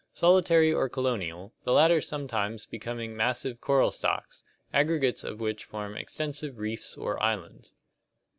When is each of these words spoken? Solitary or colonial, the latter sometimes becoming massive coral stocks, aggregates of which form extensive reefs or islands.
Solitary 0.13 0.73
or 0.73 0.89
colonial, 0.89 1.53
the 1.61 1.73
latter 1.73 2.01
sometimes 2.01 2.65
becoming 2.65 3.15
massive 3.15 3.61
coral 3.61 3.91
stocks, 3.91 4.43
aggregates 4.73 5.23
of 5.23 5.39
which 5.39 5.63
form 5.63 5.95
extensive 5.95 6.57
reefs 6.57 6.97
or 6.97 7.21
islands. 7.21 7.75